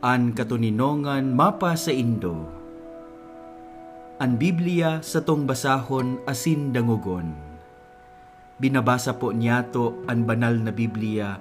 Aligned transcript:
An 0.00 0.32
katuninongan 0.32 1.36
mapa 1.36 1.76
sa 1.76 1.92
Indo. 1.92 2.48
An 4.16 4.40
Biblia 4.40 5.04
sa 5.04 5.20
tong 5.20 5.44
basahon 5.44 6.24
asin 6.24 6.72
dangugon. 6.72 7.36
Binabasa 8.56 9.20
po 9.20 9.28
niyato 9.28 10.00
an 10.08 10.24
banal 10.24 10.56
na 10.56 10.72
Biblia 10.72 11.36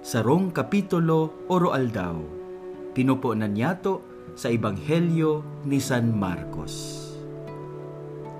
sa 0.00 0.24
rong 0.24 0.56
kapitulo 0.56 1.44
oro 1.52 1.76
aldaw. 1.76 2.16
Pinupo 2.96 3.36
na 3.36 3.44
niyato 3.44 4.00
sa 4.40 4.48
Ebanghelyo 4.48 5.60
ni 5.68 5.76
San 5.76 6.16
Marcos. 6.16 6.96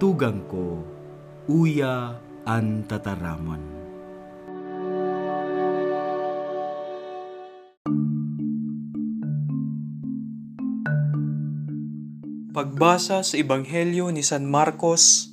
Tugang 0.00 0.48
ko, 0.48 0.80
uya 1.52 2.16
an 2.48 2.88
tataramon. 2.88 3.81
Pagbasa 12.52 13.24
sa 13.24 13.40
Ebanghelyo 13.40 14.12
ni 14.12 14.20
San 14.20 14.44
Marcos, 14.44 15.32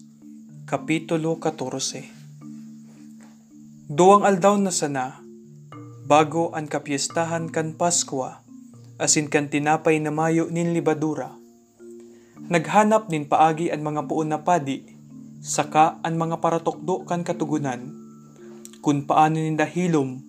Kapitulo 0.64 1.36
14 1.36 2.08
Duwang 3.92 4.24
aldaw 4.24 4.56
na 4.56 4.72
sana, 4.72 5.20
bago 6.08 6.56
ang 6.56 6.72
kapiestahan 6.72 7.52
kan 7.52 7.76
Paskwa, 7.76 8.40
asin 9.04 9.28
kan 9.28 9.52
tinapay 9.52 10.00
na 10.00 10.16
mayo 10.16 10.48
nin 10.48 10.72
libadura. 10.72 11.36
Naghanap 12.48 13.12
nin 13.12 13.28
paagi 13.28 13.68
ang 13.68 13.84
mga 13.84 14.08
puon 14.08 14.32
na 14.32 14.40
padi, 14.40 14.88
saka 15.44 16.00
ang 16.00 16.16
mga 16.16 16.40
paratokdo 16.40 17.04
kan 17.04 17.28
katugunan, 17.28 17.84
kung 18.80 19.04
paano 19.04 19.44
nin 19.44 19.60
dahilom 19.60 20.24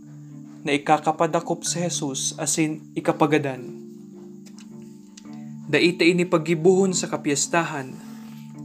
na 0.66 0.74
ikakapadakop 0.74 1.62
sa 1.62 1.86
Jesus 1.86 2.34
asin 2.34 2.82
ikapagadan 2.98 3.79
Daita 5.70 6.02
ini 6.02 6.26
paggibuhon 6.26 6.90
sa 6.90 7.06
kapiestahan, 7.06 7.94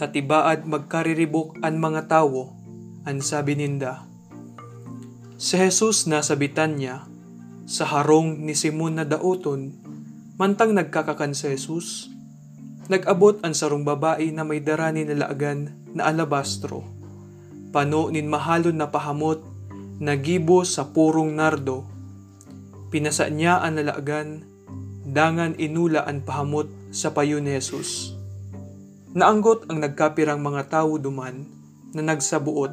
tatibaad 0.01 0.65
magkariribok 0.65 1.61
an 1.61 1.77
mga 1.77 2.09
tawo, 2.09 2.57
an 3.05 3.21
sabi 3.21 3.53
ninda. 3.53 4.09
Si 5.37 5.53
Jesus 5.53 6.09
nasa 6.09 6.33
Bitanya, 6.33 7.05
sa 7.69 7.85
harong 7.85 8.41
ni 8.41 8.57
Simon 8.57 8.97
na 8.97 9.05
dauton, 9.05 9.77
mantang 10.41 10.73
nagkakakan 10.73 11.37
si 11.37 11.53
Jesus, 11.53 12.09
nag-abot 12.89 13.37
ang 13.45 13.53
sarong 13.53 13.85
babae 13.85 14.33
na 14.33 14.41
may 14.41 14.57
darani 14.65 15.05
na 15.05 15.29
laagan 15.29 15.77
na 15.93 16.09
alabastro, 16.09 16.81
pano 17.69 18.09
nin 18.09 18.25
mahalon 18.25 18.81
na 18.81 18.89
pahamot, 18.89 19.45
nagibo 20.01 20.65
sa 20.65 20.89
purong 20.89 21.37
nardo, 21.37 21.85
pinasa 22.89 23.29
niya 23.29 23.61
ang 23.61 23.77
nalaagan, 23.77 24.41
dangan 25.05 25.53
inula 25.61 26.01
ang 26.01 26.25
pahamot 26.25 26.74
sa 26.95 27.11
payo 27.11 27.43
ni 27.43 27.51
Jesus. 27.51 28.15
Naanggot 29.11 29.67
ang 29.67 29.83
nagkapirang 29.83 30.39
mga 30.39 30.71
tao 30.71 30.95
duman 30.95 31.43
na 31.91 32.01
nagsabuot. 32.07 32.71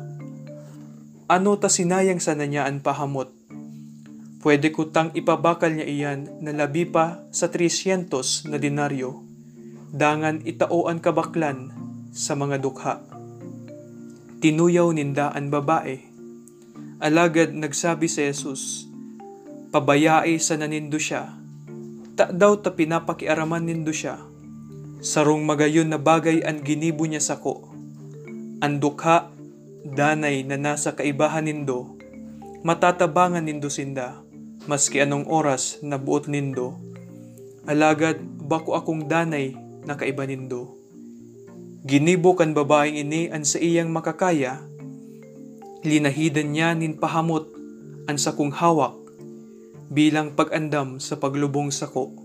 Ano 1.26 1.50
ta 1.58 1.66
sinayang 1.66 2.22
sana 2.22 2.46
niya 2.46 2.70
ang 2.70 2.78
pahamot? 2.78 3.34
Pwede 4.42 4.70
ko 4.70 4.90
tang 4.90 5.10
ipabakal 5.14 5.74
niya 5.74 5.86
iyan 5.86 6.20
na 6.38 6.54
labi 6.54 6.86
pa 6.86 7.26
sa 7.34 7.50
300 7.50 8.46
na 8.46 8.58
dinaryo. 8.62 9.22
Dangan 9.90 10.46
itaoan 10.46 11.02
kabaklan 11.02 11.74
sa 12.14 12.38
mga 12.38 12.62
dukha. 12.62 13.02
Tinuyaw 14.38 14.90
ninda 14.94 15.34
ang 15.34 15.50
babae. 15.50 15.98
Alagad 17.02 17.54
nagsabi 17.54 18.06
si 18.06 18.22
Jesus, 18.22 18.86
Pabayae 19.70 20.38
sa 20.42 20.58
nanindo 20.58 20.98
siya 20.98 21.41
Ta 22.12 22.28
daw 22.28 22.60
ta 22.60 22.76
pinapakiaraman 22.76 23.64
nindo 23.64 23.88
siya. 23.88 24.20
Sarong 25.02 25.42
magayon 25.42 25.88
na 25.88 25.98
bagay 25.98 26.44
ang 26.44 26.60
ginibo 26.60 27.08
niya 27.08 27.24
sako. 27.24 27.72
Ang 28.62 28.78
dukha, 28.78 29.32
danay 29.82 30.46
na 30.46 30.54
nasa 30.54 30.94
kaibahan 30.94 31.50
nindo, 31.50 31.98
matatabangan 32.62 33.42
nindo 33.42 33.66
sinda, 33.66 34.22
maski 34.70 35.02
anong 35.02 35.26
oras 35.26 35.82
na 35.82 35.98
buot 35.98 36.30
nindo. 36.30 36.78
Alagad 37.66 38.22
bako 38.22 38.78
akong 38.78 39.10
danay 39.10 39.58
na 39.82 39.98
kaiba 39.98 40.22
nindo. 40.22 40.78
Ginibo 41.82 42.38
kan 42.38 42.54
babaeng 42.54 42.94
ini 42.94 43.26
an 43.34 43.42
sa 43.42 43.58
iyang 43.58 43.90
makakaya, 43.90 44.62
linahidan 45.82 46.54
niya 46.54 46.78
nin 46.78 46.94
pahamot 46.94 47.50
an 48.06 48.14
sa 48.14 48.38
kong 48.38 48.54
hawak 48.54 49.01
bilang 49.92 50.32
pag-andam 50.32 50.96
sa 50.96 51.20
paglubong 51.20 51.68
sako. 51.68 52.16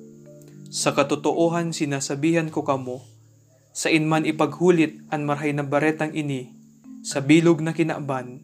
Sa 0.72 0.95
katotoohan 0.95 1.75
sinasabihan 1.75 2.47
ko 2.47 2.63
kamo, 2.63 3.03
sa 3.75 3.91
inman 3.91 4.23
ipaghulit 4.23 5.03
ang 5.11 5.28
marhay 5.28 5.51
na 5.51 5.67
baretang 5.67 6.16
ini, 6.16 6.47
sa 7.03 7.19
bilog 7.19 7.59
na 7.59 7.75
kinaban, 7.75 8.39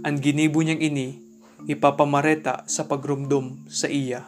ang 0.00 0.16
ginibo 0.24 0.64
niyang 0.64 0.80
ini, 0.80 1.20
ipapamareta 1.68 2.64
sa 2.64 2.88
pagrumdum 2.88 3.68
sa 3.68 3.92
iya. 3.92 4.24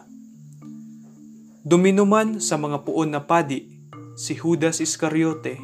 Duminuman 1.65 2.37
sa 2.37 2.61
mga 2.61 2.85
puon 2.85 3.09
na 3.09 3.25
padi, 3.25 3.65
si 4.13 4.37
Judas 4.37 4.77
Iscariote, 4.77 5.57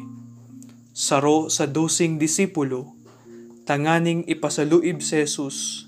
saro 0.90 1.46
sa 1.54 1.70
dosing 1.70 2.18
disipulo, 2.18 2.98
tanganing 3.62 4.26
ipasaluib 4.26 4.98
si 4.98 5.22
Jesus 5.22 5.85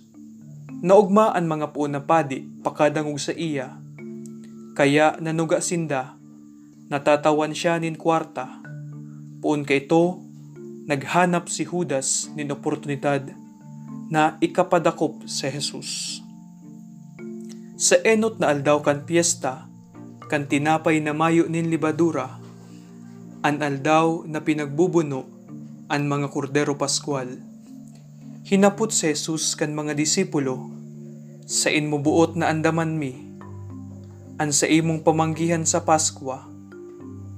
Naugma 0.78 1.34
ang 1.34 1.50
mga 1.50 1.74
puon 1.74 1.90
na 1.90 1.98
padi 1.98 2.46
pakadangog 2.62 3.18
sa 3.18 3.34
iya. 3.34 3.82
Kaya 4.78 5.18
nanuga 5.18 5.58
sinda, 5.58 6.14
natatawan 6.86 7.50
siya 7.50 7.82
nin 7.82 7.98
kwarta. 7.98 8.62
Puon 9.42 9.66
kay 9.66 9.90
ito, 9.90 10.22
naghanap 10.86 11.50
si 11.50 11.66
Judas 11.66 12.30
nin 12.38 12.54
oportunidad 12.54 13.26
na 14.06 14.38
ikapadakop 14.38 15.26
sa 15.26 15.50
Jesus. 15.50 16.22
Sa 17.74 17.98
enot 18.06 18.38
na 18.38 18.54
aldaw 18.54 18.78
kan 18.78 19.02
piyesta, 19.02 19.66
kan 20.30 20.46
tinapay 20.46 21.02
na 21.02 21.10
mayo 21.10 21.50
nin 21.50 21.74
libadura, 21.74 22.38
an 23.42 23.66
aldaw 23.66 24.22
na 24.30 24.46
pinagbubuno 24.46 25.26
ang 25.90 26.06
mga 26.06 26.30
kordero 26.30 26.78
paskwal 26.78 27.47
Hinapot 28.48 28.88
si 28.88 29.12
Jesus 29.12 29.52
kan 29.60 29.76
mga 29.76 29.92
disipulo, 29.92 30.72
sa 31.44 31.68
inmo 31.68 32.00
buot 32.00 32.32
na 32.32 32.48
andaman 32.48 32.96
mi, 32.96 33.12
an 34.40 34.56
sa 34.56 34.64
imong 34.64 35.04
pamanggihan 35.04 35.68
sa 35.68 35.84
Paskwa. 35.84 36.48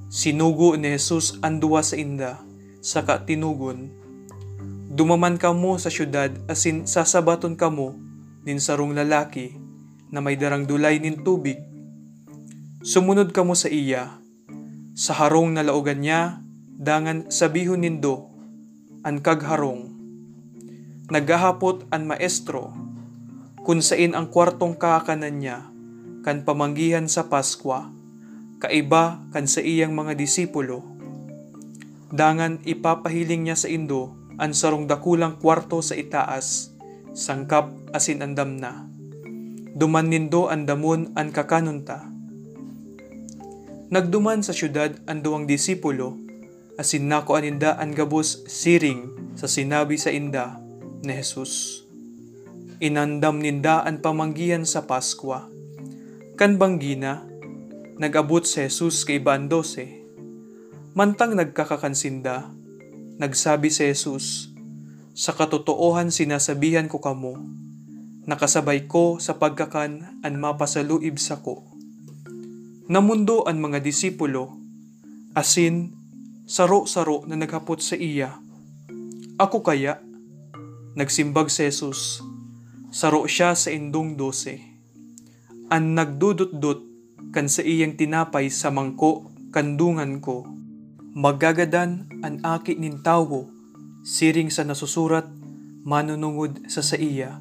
Sinugo 0.07 0.79
ni 0.79 0.95
Jesus 0.95 1.35
ang 1.43 1.59
duwa 1.59 1.83
sa 1.83 1.99
inda, 1.99 2.39
saka 2.79 3.27
tinugon. 3.27 3.91
Dumaman 4.87 5.35
kamo 5.35 5.83
sa 5.83 5.91
syudad 5.91 6.31
asin 6.47 6.87
sasabaton 6.87 7.59
kamo 7.59 7.99
nin 8.47 8.63
sarong 8.63 8.95
lalaki 8.95 9.59
na 10.15 10.23
may 10.23 10.39
darang 10.39 10.63
dulay 10.63 11.03
nin 11.03 11.27
tubig. 11.27 11.59
Sumunod 12.87 13.35
kamo 13.35 13.59
sa 13.59 13.67
iya, 13.67 14.15
sa 14.95 15.19
harong 15.19 15.59
na 15.59 15.67
laugan 15.67 16.07
niya, 16.07 16.39
dangan 16.79 17.35
sabihon 17.35 17.83
nindo, 17.83 18.31
an 19.03 19.19
kagharong 19.19 20.00
Nagahapot 21.11 21.91
ang 21.91 22.07
maestro, 22.07 22.71
kung 23.67 23.83
sain 23.83 24.15
ang 24.15 24.31
kwartong 24.31 24.79
kakanan 24.79 25.43
niya, 25.43 25.67
kan 26.23 26.47
pamanggihan 26.47 27.11
sa 27.11 27.27
Paskwa, 27.27 27.91
kaiba 28.63 29.19
kan 29.35 29.51
sa 29.51 29.59
iyang 29.59 29.91
mga 29.91 30.15
disipulo. 30.15 30.87
Dangan 32.15 32.63
ipapahiling 32.63 33.43
niya 33.43 33.59
sa 33.59 33.67
Indo 33.67 34.15
ang 34.39 34.55
sarong 34.55 34.87
dakulang 34.87 35.43
kwarto 35.43 35.83
sa 35.83 35.99
itaas, 35.99 36.71
sangkap 37.11 37.75
asin 37.91 38.23
andam 38.23 38.55
na. 38.63 38.87
Duman 39.75 40.15
nindo 40.15 40.47
ang 40.47 40.63
damon 40.63 41.11
ang 41.19 41.35
kakanunta. 41.35 42.07
Nagduman 43.91 44.47
sa 44.47 44.55
syudad 44.55 44.95
ang 45.11 45.27
duwang 45.27 45.51
disipulo, 45.51 46.15
asin 46.79 47.11
nako 47.11 47.35
aninda 47.35 47.75
ang 47.83 47.99
gabos 47.99 48.47
siring 48.47 49.35
sa 49.35 49.51
sinabi 49.51 49.99
sa 49.99 50.15
inda, 50.15 50.60
ni 51.01 51.17
Jesus. 51.17 51.85
Inandam 52.81 53.41
ninda 53.41 53.85
ang 53.85 54.01
pamanggihan 54.01 54.65
sa 54.65 54.85
Paskwa. 54.85 55.49
Kan 56.37 56.57
banggina, 56.57 57.25
nag-abot 58.01 58.45
si 58.45 58.65
Jesus 58.65 59.05
kay 59.05 59.21
bandose. 59.21 60.01
Mantang 60.97 61.37
nagkakakansinda, 61.37 62.49
nagsabi 63.21 63.69
si 63.69 63.89
Jesus, 63.93 64.49
Sa 65.13 65.37
katotoohan 65.37 66.09
sinasabihan 66.09 66.89
ko 66.89 67.03
kamo, 67.03 67.37
nakasabay 68.25 68.89
ko 68.89 69.21
sa 69.21 69.37
pagkakan 69.37 70.23
an 70.25 70.35
mapasaluib 70.41 71.21
sa 71.21 71.45
ko. 71.45 71.67
Namundo 72.89 73.45
ang 73.45 73.61
mga 73.61 73.85
disipulo, 73.85 74.57
asin, 75.37 75.93
saro-saro 76.49 77.29
na 77.29 77.37
naghapot 77.37 77.79
sa 77.85 77.95
iya. 77.95 78.41
Ako 79.37 79.61
kaya, 79.61 80.01
Nagsimbag 81.01 81.49
si 81.49 81.65
Jesus. 81.65 82.21
Saro 82.93 83.25
siya 83.25 83.57
sa 83.57 83.73
indong 83.73 84.21
dose. 84.21 84.61
Ang 85.73 85.97
nagdudot-dot, 85.97 86.85
kan 87.33 87.49
sa 87.49 87.65
iyang 87.65 87.97
tinapay 87.97 88.53
sa 88.53 88.69
mangko 88.69 89.33
kandungan 89.49 90.21
ko. 90.21 90.45
Magagadan 91.17 92.05
an 92.21 92.45
aki 92.45 92.77
nin 92.77 93.01
tawo, 93.01 93.49
siring 94.05 94.53
sa 94.53 94.61
nasusurat, 94.69 95.25
manunungod 95.89 96.69
sa 96.69 96.85
sa 96.85 97.01
iya. 97.01 97.41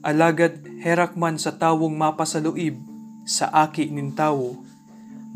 Alagad 0.00 0.64
herakman 0.80 1.36
sa 1.36 1.52
tawong 1.52 2.00
mapasaluib 2.00 2.80
sa 3.28 3.52
aki 3.52 3.92
nin 3.92 4.16
tawo, 4.16 4.56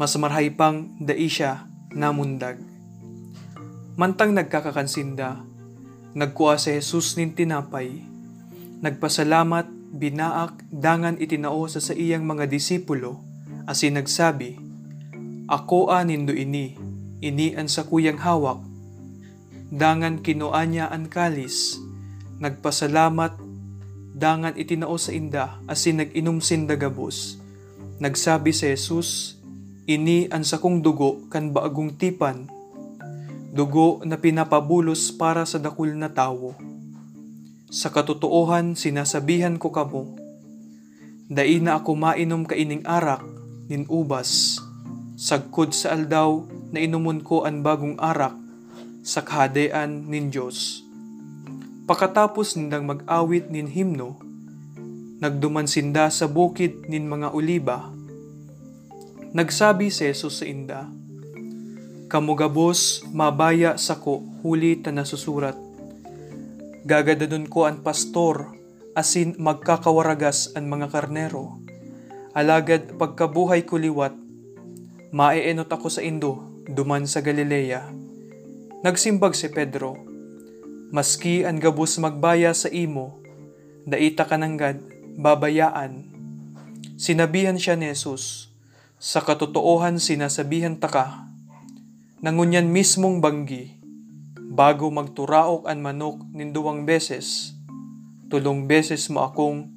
mas 0.01 0.17
marhay 0.17 0.49
pang 0.49 0.97
siya 1.29 1.69
namundag. 1.93 2.57
Mantang 4.01 4.33
nagkakakansinda, 4.33 5.50
nagkuha 6.15 6.59
si 6.59 6.75
Jesus 6.75 7.15
nin 7.15 7.35
tinapay, 7.35 8.03
nagpasalamat, 8.83 9.71
binaak, 9.95 10.59
dangan 10.71 11.19
itinao 11.19 11.67
sa 11.71 11.79
sa 11.79 11.95
iyang 11.95 12.27
mga 12.27 12.51
disipulo, 12.51 13.23
asin 13.67 13.99
nagsabi, 13.99 14.59
Ako 15.51 15.91
anindo 15.91 16.31
ini, 16.31 16.79
ini 17.19 17.59
an 17.59 17.67
sa 17.67 17.83
kuyang 17.83 18.23
hawak. 18.23 18.63
Dangan 19.71 20.23
kinuha 20.23 20.63
niya 20.67 20.87
ang 20.91 21.07
kalis, 21.07 21.79
nagpasalamat, 22.43 23.39
dangan 24.15 24.55
itinao 24.59 24.95
sa 24.99 25.11
inda, 25.15 25.59
asin 25.71 26.03
nag-inom 26.03 26.43
sinda 26.43 26.75
gabos. 26.75 27.39
Nagsabi 28.03 28.51
si 28.55 28.71
Jesus, 28.71 29.39
Ini 29.91 30.31
ang 30.31 30.47
sakong 30.47 30.87
dugo 30.87 31.27
kan 31.35 31.51
baagong 31.51 31.99
tipan, 31.99 32.47
dugo 33.51 33.99
na 34.07 34.15
pinapabulos 34.15 35.11
para 35.11 35.43
sa 35.43 35.59
dakul 35.59 35.99
na 35.99 36.07
tawo. 36.07 36.55
Sa 37.71 37.91
katotoohan 37.91 38.79
sinasabihan 38.79 39.59
ko 39.59 39.75
kamo, 39.75 40.15
dai 41.27 41.59
na 41.59 41.83
ako 41.83 41.99
mainom 41.99 42.47
kaining 42.47 42.87
arak 42.87 43.23
nin 43.67 43.87
ubas, 43.91 44.59
sagkod 45.19 45.75
sa 45.75 45.95
aldaw 45.95 46.47
na 46.71 46.79
inumon 46.83 47.23
ko 47.23 47.43
ang 47.43 47.63
bagong 47.63 47.99
arak 47.99 48.35
sa 49.03 49.23
kahadean 49.27 50.07
nin 50.07 50.31
Diyos. 50.31 50.87
Pakatapos 51.91 52.55
nindang 52.55 52.87
mag-awit 52.87 53.51
nin 53.51 53.67
himno, 53.67 54.19
nagduman 55.19 55.67
sinda 55.67 56.07
sa 56.11 56.31
bukid 56.31 56.87
nin 56.87 57.11
mga 57.11 57.35
oliba, 57.35 57.91
Nagsabi 59.31 59.95
si 59.95 60.11
Jesus 60.11 60.43
sa 60.43 60.45
inda, 60.47 60.91
Kamugabos, 62.11 63.07
mabaya 63.15 63.79
sa 63.79 64.03
ko, 64.03 64.19
huli 64.43 64.83
ta 64.83 64.91
nasusurat. 64.91 65.55
Gagadadon 66.83 67.47
ko 67.47 67.71
ang 67.71 67.87
pastor, 67.87 68.51
asin 68.99 69.39
magkakawaragas 69.39 70.59
ang 70.59 70.67
mga 70.67 70.91
karnero. 70.91 71.63
Alagad 72.35 72.99
pagkabuhay 72.99 73.63
ko 73.63 73.79
liwat, 73.79 74.11
maeenot 75.15 75.71
ako 75.71 75.87
sa 75.87 76.03
Indo, 76.03 76.43
duman 76.67 77.07
sa 77.07 77.23
Galilea. 77.23 77.95
Nagsimbag 78.83 79.39
si 79.39 79.47
Pedro, 79.47 79.95
Maski 80.91 81.47
ang 81.47 81.63
gabos 81.63 81.95
magbaya 82.03 82.51
sa 82.51 82.67
imo, 82.75 83.23
daita 83.87 84.27
kananggad, 84.27 84.83
babayaan. 85.15 86.11
Sinabihan 86.99 87.55
siya 87.55 87.79
ni 87.79 87.87
Jesus, 87.87 88.51
sa 88.99 89.23
katotoohan 89.23 90.03
sinasabihan 90.03 90.75
ta 90.75 90.91
ka, 90.91 91.30
nangunyan 92.21 92.69
mismong 92.69 93.25
banggi, 93.25 93.81
bago 94.37 94.93
magturaok 94.93 95.65
ang 95.65 95.81
manok 95.81 96.21
ninduwang 96.37 96.85
beses, 96.85 97.57
tulong 98.29 98.69
beses 98.69 99.09
mo 99.09 99.25
akong 99.25 99.73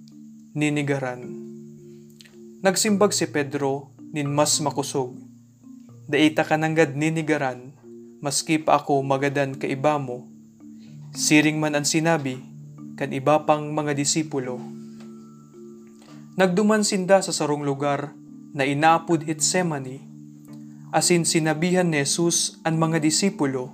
ninigaran. 0.52 1.24
Nagsimbag 2.60 3.16
si 3.16 3.32
Pedro 3.32 3.96
nin 4.12 4.28
mas 4.28 4.60
makusog, 4.60 5.16
daita 6.12 6.44
ka 6.44 6.60
nanggad 6.60 7.00
ninigaran, 7.00 7.72
maski 8.20 8.60
pa 8.60 8.76
ako 8.76 9.00
magadan 9.08 9.56
ka 9.56 9.64
iba 9.64 9.96
mo, 9.96 10.28
siring 11.16 11.64
man 11.64 11.80
ang 11.80 11.88
sinabi, 11.88 12.44
kan 13.00 13.16
iba 13.16 13.48
pang 13.48 13.72
mga 13.72 13.96
disipulo. 13.96 14.60
Nagduman 16.36 16.84
sinda 16.84 17.24
sa 17.24 17.32
sarong 17.32 17.64
lugar, 17.64 18.12
na 18.52 18.68
inapod 18.68 19.24
Itsemani, 19.32 20.13
asin 20.94 21.26
sinabihan 21.26 21.90
ni 21.90 22.06
Jesus 22.06 22.62
ang 22.62 22.78
mga 22.78 23.02
disipulo, 23.02 23.74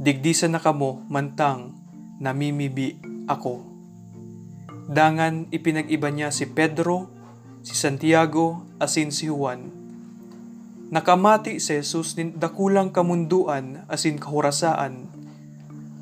digdisa 0.00 0.48
na 0.48 0.64
kamo 0.64 1.04
mantang 1.12 1.76
namimibi 2.16 2.96
ako. 3.28 3.60
Dangan 4.88 5.52
ipinag-iba 5.52 6.08
niya 6.08 6.32
si 6.32 6.48
Pedro, 6.48 7.12
si 7.60 7.76
Santiago, 7.76 8.64
asin 8.80 9.12
si 9.12 9.28
Juan. 9.28 9.68
Nakamati 10.88 11.60
si 11.60 11.76
Jesus 11.76 12.16
nin 12.16 12.40
dakulang 12.40 12.96
kamunduan 12.96 13.84
asin 13.92 14.16
kahurasaan, 14.16 15.12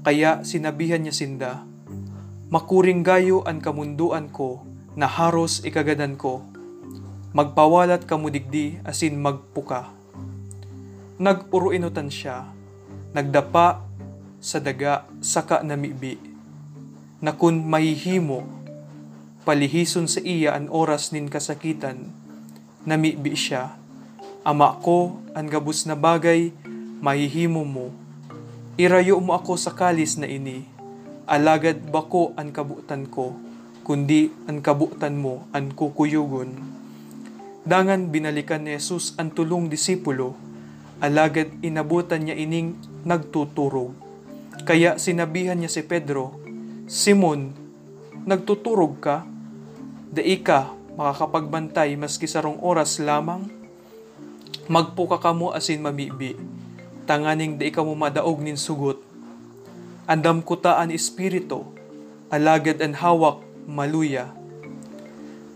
kaya 0.07 0.47
sinabihan 0.47 1.03
niya 1.03 1.15
sinda, 1.15 1.53
Makuring 2.51 3.07
gayo 3.07 3.47
ang 3.47 3.63
kamunduan 3.63 4.31
ko 4.31 4.67
na 4.99 5.07
haros 5.07 5.63
ikagadan 5.63 6.19
ko 6.19 6.43
magpawalat 7.31 8.11
kamudigdi 8.11 8.83
asin 8.83 9.15
magpuka. 9.15 10.00
Naguruinutan 11.21 12.09
siya, 12.09 12.49
nagdapa 13.13 13.85
sa 14.41 14.57
daga 14.57 15.05
saka 15.21 15.61
namibi. 15.61 16.17
Na 17.21 17.37
kun 17.37 17.61
mahihimo, 17.61 18.49
palihison 19.45 20.09
sa 20.09 20.25
iya 20.25 20.57
an 20.57 20.73
oras 20.73 21.13
nin 21.13 21.29
kasakitan, 21.29 22.09
namibi 22.89 23.37
siya. 23.37 23.77
Ama 24.49 24.81
ko, 24.81 25.21
ang 25.37 25.45
gabus 25.45 25.85
na 25.85 25.93
bagay, 25.93 26.57
mahihimo 27.05 27.69
mo. 27.69 27.93
Irayo 28.81 29.21
mo 29.21 29.37
ako 29.37 29.61
sa 29.61 29.77
kalis 29.77 30.17
na 30.17 30.25
ini, 30.25 30.65
alagad 31.29 31.85
bako 31.85 32.33
ang 32.41 32.49
kabutan 32.49 33.05
ko, 33.05 33.37
kundi 33.85 34.33
ang 34.49 34.65
kabutan 34.65 35.21
mo 35.21 35.45
ang 35.53 35.69
kukuyugon. 35.69 36.57
Dangan 37.69 38.09
binalikan 38.09 38.65
ni 38.65 38.73
Jesus 38.73 39.13
ang 39.21 39.29
tulong 39.29 39.69
disipulo, 39.69 40.49
alagad 41.01 41.51
inabutan 41.65 42.25
niya 42.29 42.37
ining 42.37 42.77
nagtuturog. 43.03 43.97
Kaya 44.69 45.01
sinabihan 45.01 45.57
niya 45.57 45.73
si 45.73 45.83
Pedro, 45.83 46.37
Simon, 46.87 47.57
nagtuturog 48.29 49.01
ka? 49.01 49.25
Dai 50.11 50.39
ka 50.45 50.71
makakapagbantay 50.95 51.97
maski 51.97 52.29
sarong 52.29 52.61
oras 52.61 53.01
lamang? 53.01 53.49
Magpuka 54.71 55.19
ka 55.19 55.33
mo 55.35 55.51
asin 55.51 55.83
mamibi, 55.83 56.37
tanganing 57.09 57.57
dai 57.57 57.73
ka 57.73 57.81
mo 57.83 57.97
madaog 57.97 58.39
nin 58.39 58.61
sugot. 58.61 59.01
Andam 60.07 60.45
kutaan 60.45 60.93
espiritu, 60.95 61.67
alagad 62.31 62.83
ang 62.83 62.95
hawak 62.99 63.43
maluya 63.65 64.35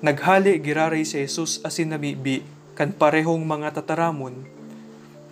Naghali 0.04 0.60
giraray 0.60 1.00
si 1.08 1.16
Jesus 1.16 1.64
asin 1.64 1.96
namibi 1.96 2.44
kan 2.76 2.92
parehong 2.92 3.40
mga 3.40 3.80
tataramon. 3.80 4.44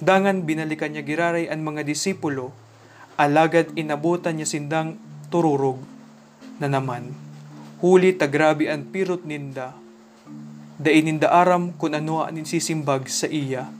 Dangan 0.02 0.42
binalikan 0.42 0.90
niya 0.90 1.06
giraray 1.06 1.46
ang 1.46 1.62
mga 1.62 1.86
disipulo, 1.86 2.50
alagad 3.14 3.70
inabutan 3.78 4.34
niya 4.34 4.50
sindang 4.50 4.98
tururog 5.30 5.78
na 6.58 6.66
naman. 6.66 7.14
Huli 7.78 8.10
tagrabi 8.10 8.66
ang 8.66 8.82
pirot 8.90 9.22
ninda. 9.22 9.78
Daininda 10.82 11.30
aram 11.30 11.70
kung 11.78 11.94
ano 11.94 12.26
ang 12.26 12.34
sisimbag 12.42 13.06
sa 13.06 13.30
iya. 13.30 13.70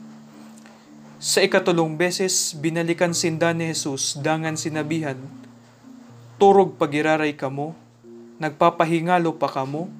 Sa 1.19 1.43
ikatulong 1.43 1.99
beses, 1.99 2.55
binalikan 2.55 3.11
sinda 3.11 3.51
ni 3.51 3.75
Jesus 3.75 4.15
dangan 4.15 4.55
sinabihan, 4.55 5.19
Turog 6.39 6.79
pagiraray 6.79 7.35
kamo, 7.35 7.75
nagpapahingalo 8.39 9.35
pa 9.35 9.51
kamo, 9.51 9.91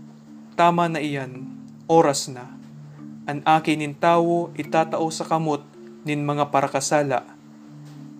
Tama 0.55 0.87
na 0.87 1.03
iyan, 1.03 1.43
oras 1.91 2.31
na. 2.31 2.47
An 3.27 3.43
akin 3.43 3.83
nin 3.83 3.91
tawo 3.97 4.53
itatao 4.55 5.09
sa 5.11 5.25
kamot 5.27 5.72
nin 6.03 6.23
mga 6.23 6.51
parakasala. 6.51 7.23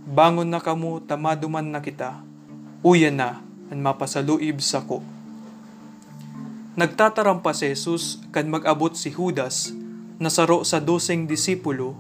Bangon 0.03 0.47
na 0.47 0.59
kamo, 0.59 0.99
tamaduman 1.03 1.63
na 1.63 1.79
kita. 1.79 2.19
Uyan 2.83 3.15
na, 3.19 3.39
an 3.71 3.79
mapasaluib 3.79 4.59
sa 4.59 4.83
ko. 4.83 4.99
Nagtatarampa 6.73 7.53
si 7.53 7.69
Jesus 7.69 8.19
kan 8.33 8.49
mag-abot 8.49 8.91
si 8.97 9.13
Judas, 9.13 9.71
nasaro 10.17 10.65
sa 10.65 10.81
doseng 10.81 11.29
disipulo. 11.29 11.95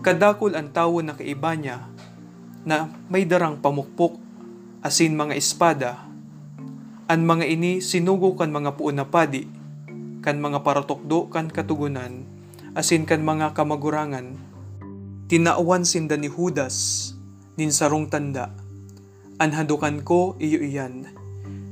Kadakol 0.00 0.54
ang 0.54 0.70
tawo 0.70 1.02
na 1.02 1.18
kaiba 1.18 1.58
niya, 1.58 1.84
na 2.62 2.88
may 3.10 3.26
darang 3.26 3.60
pamukpok, 3.60 4.16
asin 4.84 5.16
mga 5.16 5.34
espada, 5.36 6.04
An 7.04 7.28
mga 7.28 7.44
ini 7.44 7.84
sinugo 7.84 8.32
kan 8.32 8.48
mga 8.48 8.80
puon 8.80 8.96
na 8.96 9.04
padi, 9.04 9.44
kan 10.24 10.40
mga 10.40 10.64
paratokdo 10.64 11.28
kan 11.28 11.52
katugunan, 11.52 12.24
asin 12.72 13.04
kan 13.04 13.20
mga 13.20 13.52
kamagurangan. 13.52 14.53
Tinauan 15.24 15.88
sinda 15.88 16.20
ni 16.20 16.28
Judas, 16.28 17.08
nin 17.56 17.72
sarong 17.72 18.12
tanda. 18.12 18.52
Anhadukan 19.40 20.04
ko 20.04 20.36
iyo 20.36 20.60
iyan. 20.60 21.08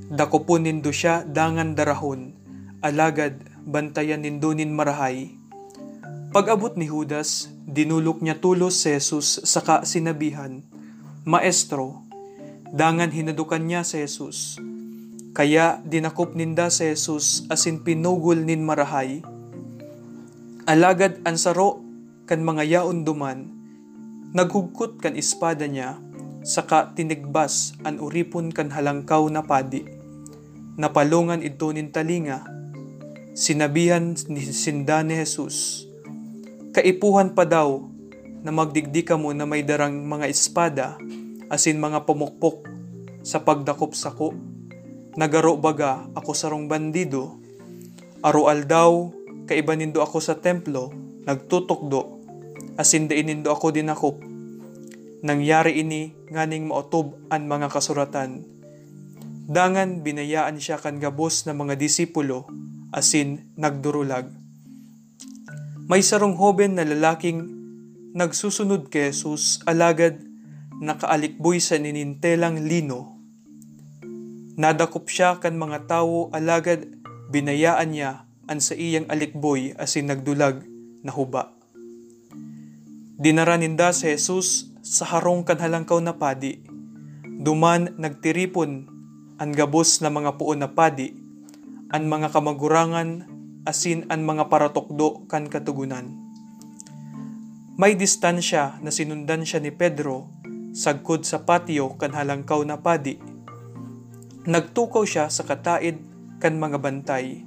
Dako 0.09 0.57
nindo 0.57 0.89
siya 0.89 1.21
dangan 1.29 1.77
darahon, 1.77 2.33
alagad 2.81 3.45
bantayan 3.69 4.25
nindo 4.25 4.57
nin 4.57 4.73
marahay. 4.73 5.37
Pag-abot 6.33 6.81
ni 6.81 6.89
Judas, 6.89 7.53
dinulok 7.69 8.25
niya 8.25 8.41
tulos 8.41 8.81
si 8.81 8.97
Jesus 8.97 9.45
sa 9.45 9.61
sinabihan, 9.85 10.65
Maestro, 11.29 12.09
dangan 12.73 13.13
hinadukan 13.13 13.61
niya 13.61 13.85
si 13.85 14.01
Jesus. 14.01 14.57
Kaya 15.37 15.85
dinakop 15.85 16.33
ninda 16.33 16.73
si 16.73 16.89
Jesus 16.89 17.45
asin 17.53 17.85
pinugol 17.85 18.49
nin 18.49 18.65
marahay. 18.65 19.21
Alagad 20.65 21.21
ang 21.29 21.37
saro 21.37 21.92
kan 22.29 22.43
mga 22.43 22.63
yaon 22.67 23.07
duman, 23.07 23.51
naghugkot 24.33 24.99
kan 25.03 25.15
espada 25.15 25.67
niya, 25.67 25.99
saka 26.43 26.95
tinigbas 26.95 27.77
an 27.87 28.03
uripon 28.03 28.51
kan 28.51 28.71
halangkaw 28.71 29.27
na 29.31 29.47
padi. 29.47 29.87
Napalungan 30.79 31.45
ito 31.45 31.69
nin 31.71 31.93
talinga, 31.93 32.43
sinabihan 33.37 34.17
ni 34.29 34.43
sinda 34.51 35.05
ni 35.05 35.21
Jesus, 35.21 35.89
Kaipuhan 36.73 37.37
pa 37.37 37.45
daw 37.45 37.85
na 38.41 38.49
magdigdi 38.49 39.05
mo 39.21 39.29
na 39.37 39.45
may 39.45 39.61
darang 39.61 40.09
mga 40.09 40.25
espada 40.25 40.97
asin 41.53 41.77
mga 41.77 42.09
pumukpok 42.09 42.65
sa 43.21 43.45
pagdakop 43.45 43.93
sako. 43.93 44.33
Nagaro 45.13 45.61
baga 45.61 46.09
ako 46.17 46.33
sarong 46.33 46.73
bandido. 46.73 47.37
Arual 48.25 48.65
daw 48.65 49.13
kaiba 49.45 49.77
nindo 49.77 50.01
ako 50.01 50.17
sa 50.25 50.41
templo, 50.41 50.97
nagtutukdo, 51.25 52.23
asin 52.79 53.07
dain 53.07 53.31
nindo 53.31 53.51
ako 53.53 53.75
dinakop. 53.75 54.19
Nangyari 55.23 55.79
ini 55.79 56.15
nganing 56.31 56.67
maotob 56.67 57.15
an 57.31 57.47
mga 57.47 57.71
kasuratan. 57.71 58.43
Dangan 59.47 60.03
binayaan 60.03 60.59
siya 60.59 60.79
kan 60.79 60.99
gabos 60.99 61.47
na 61.47 61.55
mga 61.55 61.79
disipulo, 61.79 62.47
asin 62.91 63.55
nagdurulag 63.55 64.43
may 65.93 66.01
sarong 66.01 66.41
hoben 66.41 66.81
na 66.81 66.89
lalaking 66.89 67.53
nagsusunod 68.17 68.89
kay 68.89 69.13
Jesus 69.13 69.61
alagad 69.69 70.25
nakaalikboy 70.81 71.61
sa 71.61 71.77
ninintelang 71.77 72.65
lino. 72.65 73.21
Nadakop 74.57 75.13
siya 75.13 75.37
kan 75.37 75.53
mga 75.61 75.85
tao 75.85 76.33
alagad 76.33 76.89
binayaan 77.29 77.93
niya 77.93 78.25
an 78.49 78.65
sa 78.65 78.73
iyang 78.73 79.05
alikboy 79.13 79.77
asin 79.77 80.09
nagdulag 80.09 80.65
na 81.03 81.11
huba. 81.11 81.55
Dinara 83.23 83.55
ninda 83.55 83.95
si 83.95 84.11
Jesus 84.11 84.73
sa 84.83 85.07
harong 85.07 85.47
kanhalangkaw 85.47 86.03
na 86.03 86.19
padi. 86.19 86.59
Duman 87.23 87.95
nagtiripon 87.99 88.91
ang 89.39 89.51
gabos 89.55 90.03
na 90.03 90.11
mga 90.11 90.39
puon 90.39 90.63
na 90.63 90.71
padi, 90.71 91.15
ang 91.91 92.07
mga 92.07 92.35
kamagurangan 92.35 93.27
asin 93.63 94.11
an 94.11 94.27
mga 94.27 94.51
paratokdo 94.51 95.27
kan 95.31 95.47
katugunan. 95.47 96.11
May 97.79 97.95
distansya 97.95 98.83
na 98.83 98.91
sinundan 98.91 99.47
siya 99.47 99.63
ni 99.63 99.71
Pedro 99.71 100.31
sagkod 100.75 101.23
sa 101.23 101.47
patio 101.47 101.95
kan 101.95 102.11
halangkaw 102.11 102.59
na 102.67 102.79
padi. 102.83 103.23
Nagtukaw 104.43 105.07
siya 105.07 105.31
sa 105.31 105.47
kataid 105.47 106.03
kan 106.43 106.59
mga 106.59 106.83
bantay, 106.83 107.47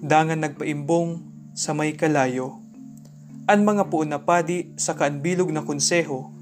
dangan 0.00 0.40
nagpaimbong 0.48 1.20
sa 1.52 1.76
may 1.76 1.92
kalayo. 1.92 2.63
An 3.44 3.60
mga 3.60 3.92
puon 3.92 4.08
na 4.08 4.24
padi 4.24 4.72
sa 4.80 4.96
kaanbilog 4.96 5.52
na 5.52 5.60
konseho, 5.60 6.32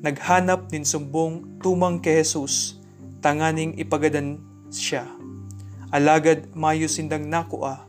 naghanap 0.00 0.72
nin 0.72 0.88
sumbong 0.88 1.60
tumang 1.60 2.00
kay 2.00 2.24
Jesus, 2.24 2.80
tanganing 3.20 3.76
ipagadan 3.76 4.40
siya. 4.72 5.04
Alagad 5.92 6.48
mayo 6.56 6.88
sindang 6.88 7.28
nakuha, 7.28 7.86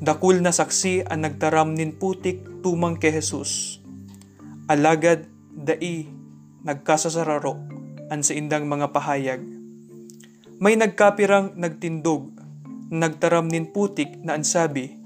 Dakul 0.00 0.40
na 0.40 0.48
saksi 0.48 1.04
ang 1.04 1.28
nagtaram 1.28 1.76
nin 1.76 1.92
putik 1.92 2.64
tumang 2.64 2.96
kay 2.96 3.12
Jesus. 3.12 3.84
Alagad 4.64 5.28
dai 5.52 6.08
nagkasasararo 6.64 7.52
an 8.08 8.24
sa 8.24 8.32
indang 8.32 8.64
mga 8.64 8.96
pahayag. 8.96 9.44
May 10.56 10.80
nagkapirang 10.80 11.52
nagtindog, 11.52 12.32
nagtaram 12.88 13.44
nin 13.44 13.68
putik 13.68 14.16
na 14.24 14.40
ansabi, 14.40 14.96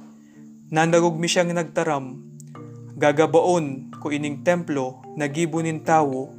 nanagog 0.71 1.19
mi 1.19 1.27
siyang 1.27 1.51
nagtaram, 1.51 2.34
gagabaon 2.95 3.91
ko 3.99 4.15
ining 4.15 4.47
templo 4.47 5.03
nagibo 5.19 5.59
nin 5.59 5.83
tawo, 5.83 6.31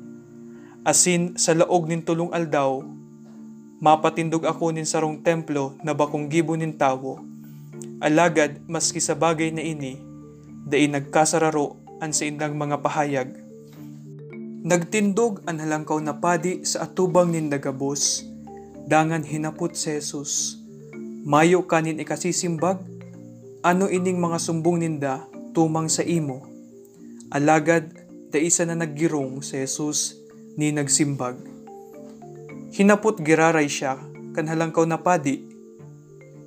asin 0.87 1.35
sa 1.35 1.51
laog 1.51 1.91
nin 1.91 2.03
tulong 2.03 2.31
aldaw, 2.31 2.79
mapatindog 3.83 4.47
ako 4.47 4.71
nin 4.71 4.87
sarong 4.87 5.19
templo 5.19 5.75
na 5.83 5.91
bakong 5.91 6.31
gibo 6.31 6.55
nin 6.55 6.79
tawo, 6.79 7.19
Alagad 8.03 8.59
maski 8.67 8.99
sa 8.99 9.15
bagay 9.15 9.55
na 9.55 9.63
ini, 9.63 9.95
dai 10.67 10.87
nagkasararo 10.91 11.79
an 12.03 12.11
sa 12.11 12.27
indang 12.27 12.55
mga 12.59 12.83
pahayag. 12.83 13.29
Nagtindog 14.67 15.47
ang 15.47 15.63
halangkaw 15.63 16.03
na 16.03 16.19
padi 16.19 16.67
sa 16.67 16.87
atubang 16.87 17.31
nindagabos, 17.31 18.27
dangan 18.83 19.23
hinapot 19.23 19.75
si 19.79 19.95
Jesus. 19.95 20.59
Mayo 21.23 21.63
kanin 21.71 22.03
ikasisimbag, 22.03 22.83
ano 23.63 23.87
ining 23.87 24.19
mga 24.19 24.37
sumbong 24.43 24.83
ninda 24.83 25.23
tumang 25.55 25.87
sa 25.87 26.03
imo. 26.03 26.43
Alagad, 27.31 27.87
da 28.29 28.37
isa 28.43 28.67
na 28.67 28.75
naggirong 28.75 29.39
si 29.39 29.55
Jesus 29.55 30.19
ni 30.59 30.75
nagsimbag. 30.75 31.39
Hinapot 32.75 33.23
giraray 33.23 33.71
siya 33.71 33.95
kan 34.35 34.51
halangkaw 34.51 34.83
na 34.83 34.99
padi, 34.99 35.39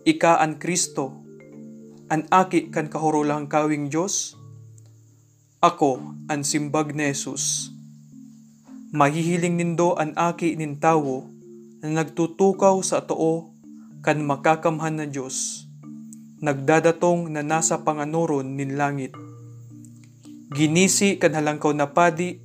ika 0.05 0.37
an 0.45 0.61
Kristo 0.61 1.25
an 2.09 2.25
aki 2.33 2.73
kan 2.73 2.89
kahurulahang 2.89 3.53
kawing 3.53 3.93
Diyos? 3.93 4.33
Ako 5.61 6.01
an 6.33 6.41
simbag 6.41 6.97
ni 6.97 7.13
Jesus. 7.13 7.69
Mahihiling 8.97 9.61
nindo 9.61 9.93
an 10.01 10.17
aki 10.17 10.57
nin 10.57 10.81
tawo 10.81 11.29
na 11.85 12.01
nagtutukaw 12.01 12.81
sa 12.81 13.05
too 13.05 13.53
kan 14.01 14.25
makakamhan 14.25 14.97
na 14.97 15.05
Diyos. 15.05 15.68
Nagdadatong 16.39 17.35
na 17.35 17.43
nasa 17.43 17.83
panganuron 17.83 18.55
nin 18.55 18.79
langit. 18.79 19.11
Ginisi 20.55 21.19
kan 21.19 21.35
halangkaw 21.35 21.75
na 21.75 21.91
padi 21.91 22.39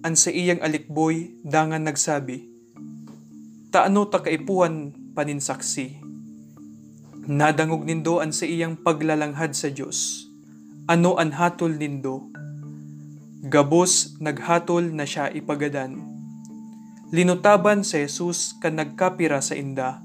an 0.00 0.16
sa 0.16 0.32
iyang 0.32 0.64
alikboy 0.64 1.36
dangan 1.44 1.84
nagsabi, 1.84 2.48
Taano 3.74 4.08
ta 4.08 4.24
kaipuan 4.24 4.96
paninsaksi? 5.12 6.00
Nadangog 7.26 7.84
nindo 7.84 8.24
an 8.24 8.32
sa 8.32 8.48
iyang 8.48 8.78
paglalanghad 8.78 9.52
sa 9.52 9.68
Dios. 9.68 10.30
Ano 10.88 11.18
an 11.18 11.34
hatol 11.34 11.74
nindo? 11.76 12.30
Gabos 13.44 14.16
naghatol 14.22 14.94
na 14.94 15.04
siya 15.04 15.28
ipagadan. 15.28 15.98
Linutaban 17.10 17.84
sa 17.84 17.98
Jesus 17.98 18.56
kan 18.62 18.78
nagkapira 18.78 19.42
sa 19.42 19.58
inda. 19.58 20.00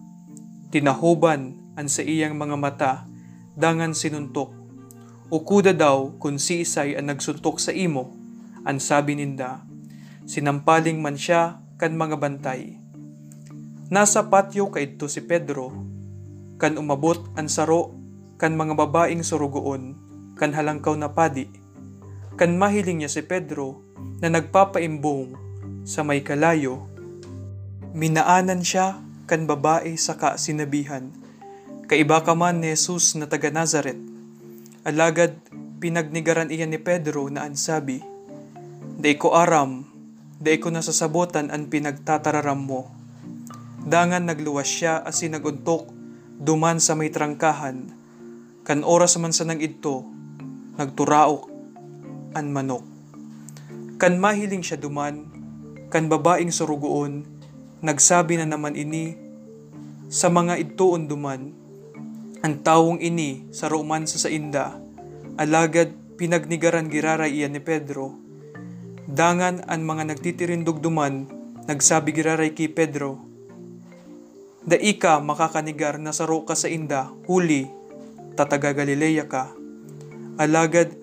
Tinahuban 0.73 1.55
an 1.77 1.87
sa 1.87 2.01
iyang 2.01 2.35
mga 2.35 2.57
mata, 2.57 3.05
dangan 3.55 3.95
sinuntok. 3.95 4.53
Ukuda 5.31 5.71
daw 5.71 6.15
kung 6.19 6.35
si 6.37 6.67
Isay 6.67 6.99
ang 6.99 7.07
nagsuntok 7.07 7.57
sa 7.59 7.71
imo, 7.71 8.11
ang 8.67 8.83
sabi 8.83 9.15
ninda. 9.15 9.63
Sinampaling 10.27 10.99
man 10.99 11.15
siya 11.15 11.63
kan 11.79 11.95
mga 11.95 12.19
bantay. 12.19 12.77
Nasa 13.91 14.27
patyo 14.27 14.71
kaidto 14.71 15.07
si 15.07 15.23
Pedro, 15.23 15.91
kan 16.61 16.77
umabot 16.77 17.17
ang 17.33 17.49
saro 17.49 17.89
kan 18.37 18.53
mga 18.53 18.77
babaing 18.77 19.25
surugoon 19.25 19.97
kan 20.37 20.53
halangkaw 20.53 20.93
na 20.93 21.09
padi 21.09 21.49
kan 22.37 22.53
mahiling 22.53 23.01
niya 23.01 23.09
si 23.09 23.25
Pedro 23.25 23.81
na 24.21 24.29
nagpapaimbong 24.29 25.33
sa 25.89 26.05
may 26.05 26.21
kalayo 26.21 26.85
minaanan 27.97 28.61
siya 28.61 29.01
kan 29.25 29.49
babae 29.49 29.97
saka 29.97 30.37
sinabihan 30.37 31.09
kaiba 31.91 32.23
ka 32.23 32.31
man 32.31 32.63
ni 32.63 32.71
Jesus 32.71 33.19
na 33.19 33.27
taga 33.27 33.51
Nazaret 33.51 33.99
alagad 34.87 35.35
pinagnigaran 35.83 36.47
iyan 36.47 36.71
ni 36.71 36.79
Pedro 36.79 37.27
na 37.27 37.43
ansabi 37.43 37.99
Day 39.01 39.17
ko 39.17 39.33
aram, 39.33 39.81
day 40.37 40.61
ko 40.61 40.69
nasasabotan 40.69 41.49
ang 41.49 41.73
pinagtatararam 41.73 42.61
mo. 42.61 42.85
Dangan 43.81 44.29
nagluwas 44.29 44.69
siya 44.69 45.01
as 45.01 45.25
sinaguntok 45.25 45.89
duman 46.37 46.77
sa 46.77 46.93
may 46.93 47.09
trangkahan, 47.09 47.89
kan 48.61 48.85
oras 48.85 49.17
man 49.17 49.33
sa 49.33 49.41
nang 49.41 49.57
ito, 49.57 50.05
nagturaok 50.77 51.49
an 52.37 52.53
manok. 52.53 52.85
Kan 53.97 54.21
mahiling 54.21 54.61
siya 54.61 54.77
duman, 54.77 55.25
kan 55.89 56.05
babaing 56.05 56.53
surugoon, 56.53 57.25
nagsabi 57.81 58.37
na 58.37 58.45
naman 58.45 58.77
ini, 58.77 59.17
sa 60.13 60.29
mga 60.29 60.61
itoon 60.61 61.09
duman, 61.09 61.57
ang 62.41 62.61
tawong 62.65 62.97
ini 63.01 63.45
sa 63.53 63.69
roman 63.69 64.09
sa 64.09 64.17
sainda, 64.17 64.77
alagad 65.37 65.93
pinagnigaran 66.17 66.89
giraray 66.89 67.37
iyan 67.37 67.53
ni 67.53 67.61
Pedro. 67.61 68.17
Dangan 69.05 69.65
ang 69.69 69.81
mga 69.85 70.13
nagtitirindog 70.13 70.81
duman, 70.81 71.29
nagsabi 71.69 72.13
giraray 72.13 72.53
kay 72.57 72.69
Pedro, 72.69 73.31
Dai 74.61 74.93
ka 74.93 75.17
makakanigar 75.17 75.97
na 75.97 76.13
saro 76.13 76.45
ka 76.45 76.53
sa 76.53 76.69
inda, 76.69 77.09
huli, 77.25 77.65
tataga 78.37 78.77
Galilea 78.77 79.25
ka. 79.25 79.49
Alagad 80.37 80.93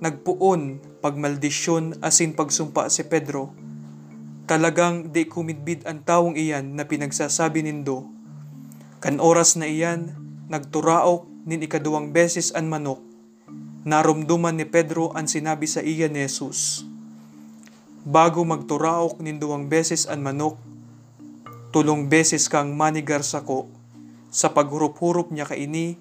nagpuon 0.00 0.80
pagmaldisyon 1.04 2.00
asin 2.00 2.32
pagsumpa 2.32 2.88
si 2.88 3.04
Pedro. 3.04 3.52
Talagang 4.48 5.12
di 5.12 5.28
kumidbid 5.28 5.84
ang 5.84 6.00
tawong 6.00 6.40
iyan 6.40 6.72
na 6.72 6.88
pinagsasabi 6.88 7.60
nindo. 7.60 8.08
Kan 9.04 9.20
oras 9.20 9.60
na 9.60 9.68
iyan, 9.68 10.21
nagturaok 10.52 11.24
nin 11.48 11.64
ikaduwang 11.64 12.12
beses 12.12 12.52
an 12.52 12.68
manok. 12.68 13.00
Narumduman 13.88 14.52
ni 14.52 14.68
Pedro 14.68 15.08
ang 15.16 15.24
sinabi 15.24 15.64
sa 15.64 15.80
iya 15.80 16.12
ni 16.12 16.28
Jesus. 16.28 16.84
Bago 18.04 18.44
magturaok 18.44 19.16
nin 19.24 19.40
duwang 19.40 19.72
beses 19.72 20.04
an 20.04 20.20
manok, 20.20 20.60
tulong 21.72 22.12
beses 22.12 22.52
kang 22.52 22.76
manigar 22.76 23.24
sako, 23.24 23.72
sa 24.28 24.52
paghurup-hurup 24.52 25.32
niya 25.32 25.48
kaini, 25.48 25.96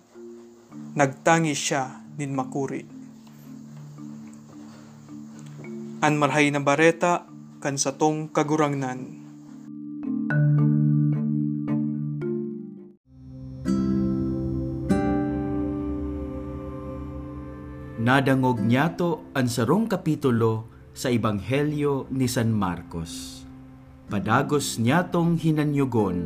nagtangi 1.00 1.56
siya 1.56 2.04
nin 2.20 2.36
makuri. 2.36 2.84
An 6.04 6.20
marhay 6.20 6.52
na 6.52 6.60
bareta 6.60 7.24
kan 7.64 7.80
satong 7.80 8.28
kagurangnan. 8.28 9.21
Nadangog 18.12 18.60
niyato 18.60 19.32
ang 19.32 19.48
sarong 19.48 19.88
kapitulo 19.88 20.68
sa 20.92 21.08
Ebanghelyo 21.08 22.12
ni 22.12 22.28
San 22.28 22.52
Marcos. 22.52 23.48
Padagos 24.12 24.84
niyatong 24.84 25.40
hinanyugon 25.40 26.20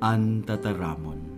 an 0.00 0.40
tataramon. 0.40 1.31